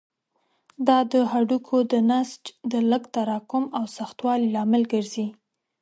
[0.87, 5.27] دا د هډوکو د نسج د لږ تراکم او سختوالي لامل ګرځي.